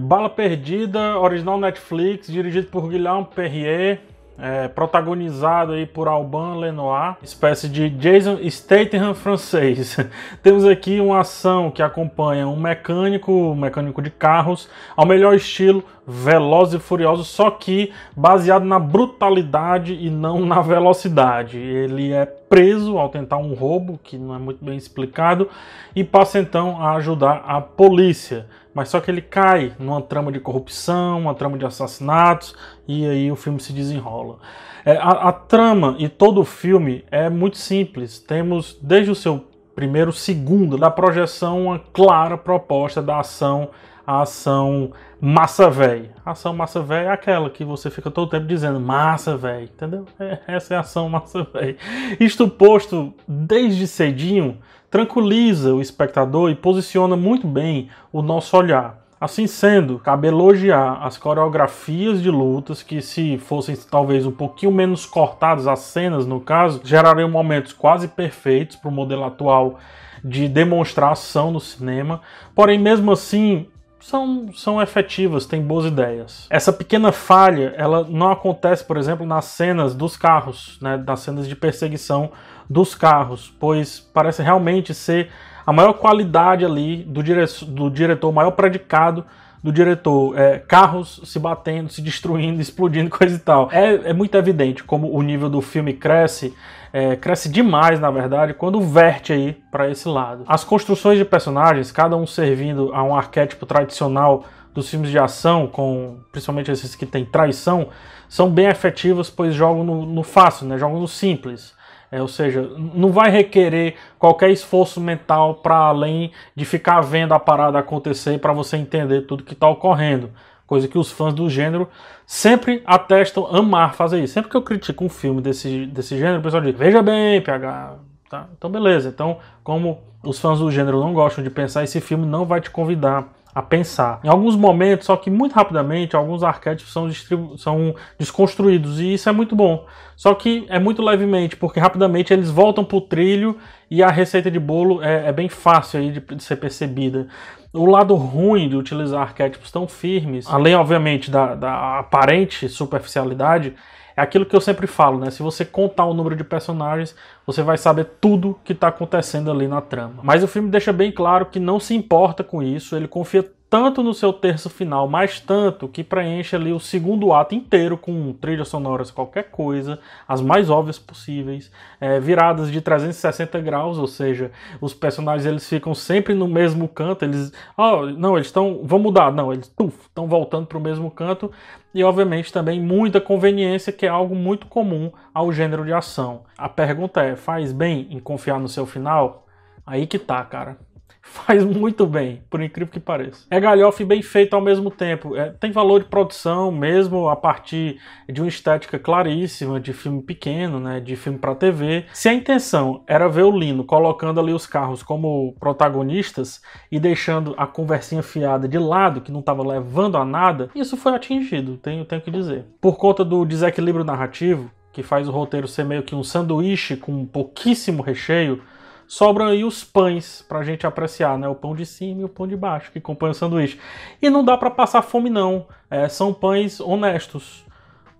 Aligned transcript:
Bala 0.00 0.30
Perdida, 0.30 1.18
original 1.18 1.58
Netflix, 1.58 2.26
dirigido 2.26 2.68
por 2.68 2.88
Guilherme 2.88 3.26
Perrier, 3.34 4.00
é, 4.38 4.66
protagonizado 4.68 5.72
aí 5.72 5.84
por 5.84 6.08
Alban 6.08 6.56
Lenoir, 6.56 7.18
espécie 7.22 7.68
de 7.68 7.90
Jason 7.90 8.38
Statham 8.48 9.14
francês. 9.14 9.98
Temos 10.42 10.64
aqui 10.64 10.98
uma 11.00 11.20
ação 11.20 11.70
que 11.70 11.82
acompanha 11.82 12.48
um 12.48 12.56
mecânico, 12.56 13.30
um 13.30 13.54
mecânico 13.54 14.00
de 14.00 14.08
carros, 14.08 14.70
ao 14.96 15.04
melhor 15.04 15.34
estilo 15.34 15.84
Velozes 16.10 16.74
e 16.74 16.78
Furiosos, 16.78 17.28
só 17.28 17.50
que 17.50 17.92
baseado 18.16 18.64
na 18.64 18.78
brutalidade 18.78 19.94
e 19.94 20.10
não 20.10 20.44
na 20.44 20.60
velocidade. 20.60 21.58
Ele 21.58 22.12
é 22.12 22.26
preso 22.26 22.98
ao 22.98 23.08
tentar 23.08 23.38
um 23.38 23.54
roubo, 23.54 23.98
que 24.02 24.18
não 24.18 24.34
é 24.34 24.38
muito 24.38 24.64
bem 24.64 24.76
explicado, 24.76 25.48
e 25.94 26.02
passa 26.02 26.38
então 26.38 26.80
a 26.80 26.92
ajudar 26.96 27.44
a 27.46 27.60
polícia 27.60 28.46
mas 28.74 28.88
só 28.88 29.00
que 29.00 29.10
ele 29.10 29.20
cai 29.20 29.72
numa 29.78 30.00
trama 30.00 30.30
de 30.30 30.38
corrupção, 30.38 31.18
uma 31.18 31.34
trama 31.34 31.58
de 31.58 31.66
assassinatos, 31.66 32.54
e 32.86 33.06
aí 33.06 33.30
o 33.30 33.36
filme 33.36 33.60
se 33.60 33.72
desenrola. 33.72 34.38
É, 34.84 34.96
a, 34.96 35.28
a, 35.28 35.32
trama 35.32 35.96
e 35.98 36.08
todo 36.08 36.40
o 36.40 36.44
filme 36.44 37.04
é 37.10 37.28
muito 37.28 37.58
simples. 37.58 38.18
Temos, 38.18 38.78
desde 38.80 39.10
o 39.10 39.14
seu 39.14 39.44
primeiro 39.74 40.12
segundo 40.12 40.78
da 40.78 40.90
projeção, 40.90 41.66
uma 41.66 41.78
clara 41.78 42.38
proposta 42.38 43.02
da 43.02 43.20
ação, 43.20 43.70
a 44.10 44.22
ação 44.22 44.90
massa 45.20 45.70
véi. 45.70 46.10
A 46.26 46.32
ação 46.32 46.52
massa 46.52 46.82
véi 46.82 47.04
é 47.04 47.10
aquela 47.10 47.48
que 47.48 47.64
você 47.64 47.88
fica 47.88 48.10
todo 48.10 48.28
tempo 48.28 48.44
dizendo 48.44 48.80
massa 48.80 49.36
véi, 49.36 49.64
entendeu? 49.64 50.04
É, 50.18 50.38
essa 50.48 50.74
é 50.74 50.76
a 50.76 50.80
ação 50.80 51.08
massa 51.08 51.46
véi. 51.54 51.76
Isto 52.18 52.48
posto 52.48 53.14
desde 53.28 53.86
cedinho, 53.86 54.58
tranquiliza 54.90 55.72
o 55.72 55.80
espectador 55.80 56.50
e 56.50 56.56
posiciona 56.56 57.14
muito 57.14 57.46
bem 57.46 57.88
o 58.12 58.20
nosso 58.20 58.56
olhar. 58.56 58.98
Assim 59.20 59.46
sendo, 59.46 60.00
cabe 60.00 60.26
elogiar 60.26 60.98
as 61.02 61.16
coreografias 61.16 62.20
de 62.20 62.30
lutas 62.30 62.82
que, 62.82 63.00
se 63.00 63.38
fossem 63.38 63.76
talvez 63.88 64.26
um 64.26 64.32
pouquinho 64.32 64.72
menos 64.72 65.06
cortadas, 65.06 65.68
as 65.68 65.80
cenas 65.80 66.26
no 66.26 66.40
caso, 66.40 66.80
gerariam 66.82 67.30
momentos 67.30 67.72
quase 67.72 68.08
perfeitos 68.08 68.74
para 68.74 68.88
o 68.88 68.92
modelo 68.92 69.22
atual 69.22 69.78
de 70.24 70.48
demonstração 70.48 71.52
no 71.52 71.60
cinema. 71.60 72.22
Porém, 72.54 72.78
mesmo 72.78 73.12
assim, 73.12 73.68
são, 74.00 74.48
são 74.54 74.80
efetivas, 74.80 75.46
têm 75.46 75.62
boas 75.62 75.84
ideias. 75.84 76.46
Essa 76.50 76.72
pequena 76.72 77.12
falha, 77.12 77.74
ela 77.76 78.04
não 78.08 78.30
acontece, 78.32 78.84
por 78.84 78.96
exemplo, 78.96 79.26
nas 79.26 79.44
cenas 79.44 79.94
dos 79.94 80.16
carros, 80.16 80.78
né, 80.80 80.96
nas 80.96 81.20
cenas 81.20 81.46
de 81.46 81.54
perseguição 81.54 82.32
dos 82.68 82.94
carros, 82.94 83.52
pois 83.60 84.00
parece 84.00 84.42
realmente 84.42 84.94
ser 84.94 85.30
a 85.66 85.72
maior 85.72 85.92
qualidade 85.92 86.64
ali 86.64 87.04
do, 87.04 87.22
dire 87.22 87.44
do 87.68 87.90
diretor, 87.90 88.28
o 88.28 88.32
maior 88.32 88.52
predicado 88.52 89.24
do 89.62 89.72
diretor. 89.72 90.38
É, 90.38 90.58
carros 90.58 91.20
se 91.24 91.38
batendo, 91.38 91.90
se 91.90 92.00
destruindo, 92.02 92.60
explodindo, 92.62 93.10
coisa 93.10 93.36
e 93.36 93.38
tal. 93.38 93.68
É, 93.72 94.10
é 94.10 94.12
muito 94.12 94.36
evidente 94.36 94.84
como 94.84 95.12
o 95.14 95.22
nível 95.22 95.48
do 95.48 95.60
filme 95.60 95.92
cresce 95.92 96.54
é, 96.92 97.16
cresce 97.16 97.48
demais, 97.48 98.00
na 98.00 98.10
verdade, 98.10 98.54
quando 98.54 98.80
verte 98.80 99.32
aí 99.32 99.56
para 99.70 99.88
esse 99.88 100.08
lado. 100.08 100.44
As 100.46 100.64
construções 100.64 101.18
de 101.18 101.24
personagens, 101.24 101.92
cada 101.92 102.16
um 102.16 102.26
servindo 102.26 102.92
a 102.92 103.02
um 103.02 103.14
arquétipo 103.14 103.64
tradicional 103.64 104.44
dos 104.74 104.88
filmes 104.88 105.10
de 105.10 105.18
ação, 105.18 105.66
com 105.66 106.18
principalmente 106.32 106.70
esses 106.70 106.94
que 106.94 107.06
têm 107.06 107.24
traição, 107.24 107.88
são 108.28 108.50
bem 108.50 108.66
efetivas, 108.66 109.28
pois 109.28 109.54
jogam 109.54 109.84
no, 109.84 110.06
no 110.06 110.22
fácil, 110.22 110.66
né? 110.66 110.78
jogam 110.78 111.00
no 111.00 111.08
simples. 111.08 111.74
É, 112.12 112.20
ou 112.20 112.28
seja, 112.28 112.62
não 112.76 113.12
vai 113.12 113.30
requerer 113.30 113.94
qualquer 114.18 114.50
esforço 114.50 115.00
mental 115.00 115.54
para 115.56 115.76
além 115.76 116.32
de 116.56 116.64
ficar 116.64 117.00
vendo 117.00 117.32
a 117.32 117.38
parada 117.38 117.78
acontecer 117.78 118.38
para 118.40 118.52
você 118.52 118.76
entender 118.76 119.22
tudo 119.22 119.44
que 119.44 119.52
está 119.52 119.68
ocorrendo 119.68 120.30
coisa 120.70 120.86
que 120.86 120.96
os 120.96 121.10
fãs 121.10 121.34
do 121.34 121.50
gênero 121.50 121.88
sempre 122.24 122.80
atestam 122.86 123.44
amar 123.52 123.94
fazer 123.94 124.22
isso. 124.22 124.34
Sempre 124.34 124.48
que 124.52 124.56
eu 124.56 124.62
critico 124.62 125.04
um 125.04 125.08
filme 125.08 125.42
desse, 125.42 125.84
desse 125.86 126.16
gênero, 126.16 126.38
o 126.38 126.42
pessoal 126.42 126.62
diz: 126.62 126.76
Veja 126.76 127.02
bem, 127.02 127.40
PH. 127.40 127.96
Tá? 128.30 128.46
Então, 128.56 128.70
beleza. 128.70 129.08
Então, 129.08 129.38
como 129.64 130.00
os 130.22 130.38
fãs 130.38 130.60
do 130.60 130.70
gênero 130.70 131.00
não 131.00 131.12
gostam 131.12 131.42
de 131.42 131.50
pensar, 131.50 131.82
esse 131.82 132.00
filme 132.00 132.24
não 132.24 132.44
vai 132.44 132.60
te 132.60 132.70
convidar 132.70 133.26
a 133.54 133.60
pensar. 133.60 134.20
Em 134.22 134.28
alguns 134.28 134.54
momentos, 134.54 135.06
só 135.06 135.16
que 135.16 135.28
muito 135.30 135.54
rapidamente, 135.54 136.14
alguns 136.14 136.42
arquétipos 136.42 136.92
são, 136.92 137.10
são 137.56 137.94
desconstruídos 138.18 139.00
e 139.00 139.14
isso 139.14 139.28
é 139.28 139.32
muito 139.32 139.56
bom. 139.56 139.86
Só 140.16 140.34
que 140.34 140.66
é 140.68 140.78
muito 140.78 141.02
levemente, 141.02 141.56
porque 141.56 141.80
rapidamente 141.80 142.32
eles 142.32 142.50
voltam 142.50 142.84
para 142.84 142.96
o 142.96 143.00
trilho 143.00 143.56
e 143.90 144.02
a 144.02 144.08
receita 144.08 144.50
de 144.50 144.60
bolo 144.60 145.02
é, 145.02 145.28
é 145.28 145.32
bem 145.32 145.48
fácil 145.48 146.00
aí 146.00 146.12
de, 146.12 146.20
de, 146.20 146.42
ser 146.42 146.56
percebida. 146.56 147.26
O 147.72 147.86
lado 147.86 148.14
ruim 148.14 148.68
de 148.68 148.76
utilizar 148.76 149.22
arquétipos 149.22 149.70
tão 149.70 149.88
firmes, 149.88 150.46
além 150.48 150.74
obviamente 150.74 151.30
da, 151.30 151.54
da 151.54 151.98
aparente 151.98 152.68
superficialidade, 152.68 153.74
é 154.16 154.22
aquilo 154.22 154.46
que 154.46 154.54
eu 154.54 154.60
sempre 154.60 154.86
falo, 154.86 155.18
né? 155.18 155.30
Se 155.30 155.42
você 155.42 155.64
contar 155.64 156.06
o 156.06 156.14
número 156.14 156.36
de 156.36 156.44
personagens, 156.44 157.14
você 157.46 157.62
vai 157.62 157.78
saber 157.78 158.06
tudo 158.20 158.58
que 158.64 158.72
está 158.72 158.88
acontecendo 158.88 159.50
ali 159.50 159.68
na 159.68 159.80
trama. 159.80 160.20
Mas 160.22 160.42
o 160.42 160.48
filme 160.48 160.70
deixa 160.70 160.92
bem 160.92 161.12
claro 161.12 161.46
que 161.46 161.60
não 161.60 161.78
se 161.80 161.94
importa 161.94 162.42
com 162.42 162.62
isso, 162.62 162.96
ele 162.96 163.08
confia 163.08 163.50
tanto 163.70 164.02
no 164.02 164.12
seu 164.12 164.32
terço 164.32 164.68
final, 164.68 165.06
mais 165.06 165.38
tanto 165.38 165.86
que 165.86 166.02
preenche 166.02 166.56
ali 166.56 166.72
o 166.72 166.80
segundo 166.80 167.32
ato 167.32 167.54
inteiro 167.54 167.96
com 167.96 168.32
trilhas 168.32 168.66
sonoras, 168.66 169.12
qualquer 169.12 169.44
coisa, 169.44 170.00
as 170.26 170.40
mais 170.40 170.68
óbvias 170.68 170.98
possíveis, 170.98 171.70
é, 172.00 172.18
viradas 172.18 172.68
de 172.68 172.80
360 172.80 173.60
graus, 173.60 173.96
ou 173.96 174.08
seja, 174.08 174.50
os 174.80 174.92
personagens 174.92 175.46
eles 175.46 175.68
ficam 175.68 175.94
sempre 175.94 176.34
no 176.34 176.48
mesmo 176.48 176.88
canto, 176.88 177.24
eles, 177.24 177.52
oh, 177.78 178.06
não, 178.06 178.36
eles 178.36 178.48
estão, 178.48 178.80
vão 178.82 178.98
mudar, 178.98 179.32
não, 179.32 179.52
eles 179.52 179.66
estão 179.66 180.26
voltando 180.26 180.66
para 180.66 180.78
o 180.78 180.80
mesmo 180.80 181.08
canto, 181.08 181.52
e 181.94 182.02
obviamente 182.02 182.52
também 182.52 182.80
muita 182.80 183.20
conveniência, 183.20 183.92
que 183.92 184.04
é 184.04 184.08
algo 184.08 184.34
muito 184.34 184.66
comum 184.66 185.12
ao 185.32 185.52
gênero 185.52 185.84
de 185.84 185.92
ação. 185.92 186.42
A 186.58 186.68
pergunta 186.68 187.22
é, 187.22 187.36
faz 187.36 187.72
bem 187.72 188.08
em 188.10 188.18
confiar 188.18 188.58
no 188.58 188.68
seu 188.68 188.84
final? 188.84 189.46
Aí 189.86 190.08
que 190.08 190.18
tá, 190.18 190.44
cara 190.44 190.89
faz 191.22 191.64
muito 191.64 192.06
bem, 192.06 192.42
por 192.50 192.60
incrível 192.62 192.92
que 192.92 193.00
pareça. 193.00 193.46
É 193.50 193.60
galhofa 193.60 194.02
e 194.02 194.06
bem 194.06 194.22
feito 194.22 194.54
ao 194.54 194.60
mesmo 194.60 194.90
tempo. 194.90 195.36
É, 195.36 195.50
tem 195.50 195.70
valor 195.70 196.00
de 196.00 196.08
produção 196.08 196.70
mesmo 196.72 197.28
a 197.28 197.36
partir 197.36 198.00
de 198.28 198.40
uma 198.40 198.48
estética 198.48 198.98
claríssima 198.98 199.80
de 199.80 199.92
filme 199.92 200.22
pequeno, 200.22 200.80
né, 200.80 201.00
de 201.00 201.16
filme 201.16 201.38
para 201.38 201.54
TV. 201.54 202.04
Se 202.12 202.28
a 202.28 202.34
intenção 202.34 203.02
era 203.06 203.28
ver 203.28 203.44
o 203.44 203.56
Lino 203.56 203.84
colocando 203.84 204.40
ali 204.40 204.52
os 204.52 204.66
carros 204.66 205.02
como 205.02 205.54
protagonistas 205.58 206.60
e 206.90 206.98
deixando 206.98 207.54
a 207.56 207.66
conversinha 207.66 208.22
fiada 208.22 208.68
de 208.68 208.78
lado, 208.78 209.20
que 209.20 209.32
não 209.32 209.40
estava 209.40 209.66
levando 209.66 210.16
a 210.16 210.24
nada, 210.24 210.70
isso 210.74 210.96
foi 210.96 211.14
atingido, 211.14 211.76
tenho, 211.76 212.04
tenho 212.04 212.22
que 212.22 212.30
dizer. 212.30 212.64
Por 212.80 212.96
conta 212.96 213.24
do 213.24 213.44
desequilíbrio 213.44 214.04
narrativo, 214.04 214.70
que 214.92 215.02
faz 215.02 215.28
o 215.28 215.32
roteiro 215.32 215.68
ser 215.68 215.84
meio 215.84 216.02
que 216.02 216.14
um 216.14 216.22
sanduíche 216.22 216.96
com 216.96 217.24
pouquíssimo 217.24 218.02
recheio, 218.02 218.62
sobram 219.10 219.46
aí 219.46 219.64
os 219.64 219.82
pães 219.82 220.40
para 220.48 220.60
a 220.60 220.62
gente 220.62 220.86
apreciar, 220.86 221.36
né? 221.36 221.48
O 221.48 221.54
pão 221.54 221.74
de 221.74 221.84
cima 221.84 222.20
e 222.20 222.24
o 222.24 222.28
pão 222.28 222.46
de 222.46 222.56
baixo 222.56 222.92
que 222.92 223.00
compõem 223.00 223.32
o 223.32 223.34
sanduíche. 223.34 223.76
E 224.22 224.30
não 224.30 224.44
dá 224.44 224.56
para 224.56 224.70
passar 224.70 225.02
fome 225.02 225.28
não. 225.28 225.66
É, 225.90 226.08
são 226.08 226.32
pães 226.32 226.78
honestos, 226.78 227.64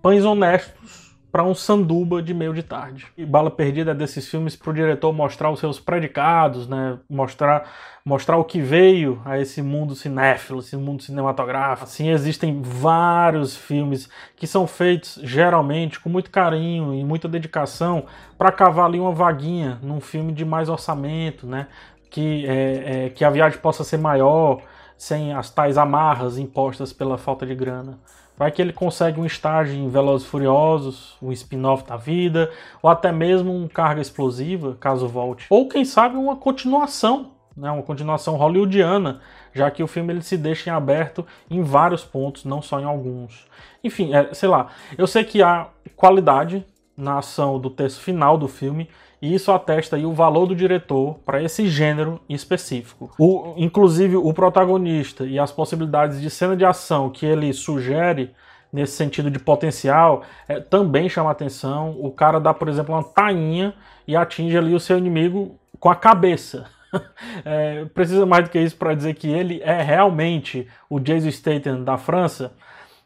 pães 0.01 0.25
honestos 0.25 1.00
para 1.31 1.43
um 1.43 1.55
sanduba 1.55 2.21
de 2.21 2.33
meio 2.33 2.53
de 2.53 2.61
tarde. 2.61 3.07
E 3.17 3.25
Bala 3.25 3.49
Perdida 3.49 3.91
é 3.91 3.93
desses 3.93 4.27
filmes 4.27 4.55
para 4.55 4.69
o 4.69 4.73
diretor 4.73 5.13
mostrar 5.13 5.49
os 5.49 5.59
seus 5.59 5.79
predicados, 5.79 6.67
né? 6.67 6.97
mostrar, 7.09 7.69
mostrar 8.03 8.37
o 8.37 8.43
que 8.43 8.59
veio 8.59 9.21
a 9.23 9.39
esse 9.39 9.61
mundo 9.61 9.95
cinéfilo, 9.95 10.59
esse 10.59 10.75
mundo 10.75 11.01
cinematográfico. 11.01 11.85
Assim, 11.85 12.09
existem 12.09 12.61
vários 12.61 13.55
filmes 13.55 14.09
que 14.35 14.45
são 14.45 14.67
feitos 14.67 15.19
geralmente 15.23 15.99
com 15.99 16.09
muito 16.09 16.29
carinho 16.29 16.93
e 16.93 17.03
muita 17.03 17.29
dedicação 17.29 18.05
para 18.37 18.51
cavar 18.51 18.87
ali 18.87 18.99
uma 18.99 19.13
vaguinha 19.13 19.79
num 19.81 20.01
filme 20.01 20.33
de 20.33 20.43
mais 20.43 20.67
orçamento, 20.67 21.47
né? 21.47 21.67
que, 22.11 22.45
é, 22.45 23.05
é, 23.05 23.09
que 23.09 23.23
a 23.23 23.29
viagem 23.29 23.57
possa 23.57 23.85
ser 23.85 23.97
maior, 23.97 24.61
sem 24.97 25.33
as 25.33 25.49
tais 25.49 25.77
amarras 25.77 26.37
impostas 26.37 26.93
pela 26.93 27.17
falta 27.17 27.45
de 27.45 27.55
grana. 27.55 27.97
Vai 28.37 28.51
que 28.51 28.61
ele 28.61 28.73
consegue 28.73 29.19
um 29.19 29.25
estágio 29.25 29.75
em 29.75 29.87
Velozes 29.89 30.27
Furiosos, 30.27 31.15
um 31.21 31.31
spin-off 31.31 31.87
da 31.87 31.95
vida, 31.95 32.51
ou 32.81 32.89
até 32.89 33.11
mesmo 33.11 33.53
um 33.53 33.67
carga 33.67 34.01
explosiva, 34.01 34.75
caso 34.79 35.07
volte. 35.07 35.45
Ou 35.49 35.67
quem 35.67 35.85
sabe 35.85 36.15
uma 36.15 36.35
continuação, 36.35 37.31
né, 37.55 37.69
uma 37.69 37.83
continuação 37.83 38.35
hollywoodiana, 38.35 39.21
já 39.53 39.69
que 39.69 39.83
o 39.83 39.87
filme 39.87 40.13
ele 40.13 40.21
se 40.21 40.37
deixa 40.37 40.69
em 40.69 40.73
aberto 40.73 41.25
em 41.49 41.61
vários 41.61 42.03
pontos, 42.03 42.45
não 42.45 42.61
só 42.61 42.79
em 42.79 42.85
alguns. 42.85 43.45
Enfim, 43.83 44.13
é, 44.13 44.33
sei 44.33 44.49
lá, 44.49 44.67
eu 44.97 45.05
sei 45.05 45.23
que 45.23 45.43
há 45.43 45.67
qualidade 45.95 46.65
na 47.01 47.17
ação 47.17 47.59
do 47.59 47.69
texto 47.69 47.99
final 47.99 48.37
do 48.37 48.47
filme, 48.47 48.87
e 49.21 49.33
isso 49.33 49.51
atesta 49.51 49.97
o 49.97 50.13
valor 50.13 50.47
do 50.47 50.55
diretor 50.55 51.19
para 51.25 51.41
esse 51.41 51.67
gênero 51.67 52.19
específico. 52.27 53.11
O, 53.19 53.53
inclusive, 53.57 54.15
o 54.15 54.33
protagonista 54.33 55.25
e 55.25 55.37
as 55.37 55.51
possibilidades 55.51 56.19
de 56.19 56.29
cena 56.29 56.55
de 56.55 56.65
ação 56.65 57.09
que 57.09 57.25
ele 57.25 57.53
sugere 57.53 58.31
nesse 58.71 58.93
sentido 58.93 59.29
de 59.29 59.37
potencial 59.37 60.23
é, 60.47 60.59
também 60.59 61.09
chama 61.09 61.29
atenção. 61.29 61.95
O 61.99 62.11
cara 62.11 62.39
dá, 62.39 62.53
por 62.53 62.67
exemplo, 62.67 62.95
uma 62.95 63.03
tainha 63.03 63.73
e 64.07 64.15
atinge 64.15 64.57
ali 64.57 64.73
o 64.73 64.79
seu 64.79 64.97
inimigo 64.97 65.59
com 65.79 65.89
a 65.89 65.95
cabeça. 65.95 66.65
é, 67.45 67.85
precisa 67.93 68.25
mais 68.25 68.45
do 68.45 68.49
que 68.49 68.59
isso 68.59 68.75
para 68.75 68.95
dizer 68.95 69.13
que 69.13 69.29
ele 69.29 69.61
é 69.63 69.81
realmente 69.81 70.67
o 70.89 70.99
Jason 70.99 71.29
Statham 71.29 71.83
da 71.83 71.97
França? 71.97 72.53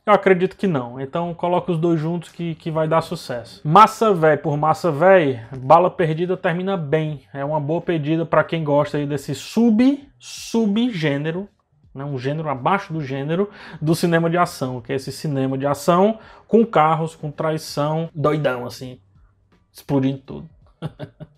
Eu 0.06 0.14
acredito 0.14 0.56
que 0.56 0.68
não. 0.68 1.00
Então 1.02 1.34
coloca 1.34 1.72
os 1.72 1.80
dois 1.80 2.00
juntos 2.00 2.30
que, 2.30 2.54
que 2.56 2.70
vai 2.70 2.88
dar 2.88 3.02
sucesso. 3.02 3.60
Massa 3.64 4.14
Véi 4.14 4.38
por 4.38 4.56
Massa 4.56 4.92
Véi, 4.92 5.42
Bala 5.58 5.90
Perdida 5.90 6.38
termina 6.38 6.78
bem. 6.78 7.24
É 7.34 7.44
uma 7.44 7.60
boa 7.60 7.82
pedida 7.82 8.24
para 8.24 8.44
quem 8.44 8.64
gosta 8.64 8.98
aí 8.98 9.08
desse 9.08 9.34
sub 9.34 10.08
subgênero, 10.20 11.50
né, 11.94 12.06
um 12.06 12.20
gênero 12.20 12.50
abaixo 12.50 12.94
do 12.94 13.02
gênero 13.02 13.50
do 13.82 13.96
cinema 13.96 14.30
de 14.30 14.38
ação, 14.38 14.80
que 14.80 14.94
é 14.94 14.96
esse 14.96 15.12
cinema 15.12 15.58
de 15.58 15.66
ação 15.66 16.20
com 16.48 16.64
carros, 16.66 17.16
com 17.16 17.32
traição, 17.32 18.10
doidão 18.14 18.66
assim, 18.66 19.00
explodindo 19.74 20.20
tudo. 20.20 20.50